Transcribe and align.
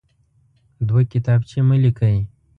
دوه 0.87 1.01
کتابچې 1.11 1.59
مه 1.67 1.77
لیکئ. 1.83 2.17